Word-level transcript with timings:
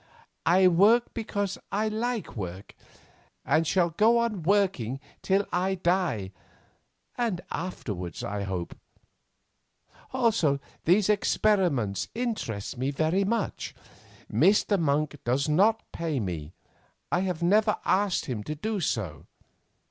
"I 0.47 0.67
work 0.67 1.13
because 1.13 1.59
I 1.71 1.87
like 1.87 2.35
work, 2.35 2.73
and 3.45 3.67
shall 3.67 3.91
go 3.91 4.17
on 4.17 4.41
working 4.41 4.99
till 5.21 5.45
I 5.53 5.75
die, 5.75 6.31
and 7.19 7.39
afterwards 7.51 8.23
I 8.23 8.41
hope; 8.41 8.75
also, 10.11 10.59
these 10.85 11.07
experiments 11.07 12.07
interest 12.15 12.79
me 12.79 12.89
very 12.89 13.23
much. 13.23 13.75
Mr. 14.27 14.79
Monk 14.79 15.17
does 15.23 15.47
not 15.47 15.83
pay 15.91 16.19
me. 16.19 16.55
I 17.11 17.19
have 17.19 17.43
never 17.43 17.77
asked 17.85 18.25
him 18.25 18.43
to 18.45 18.55
do 18.55 18.79
so. 18.79 19.27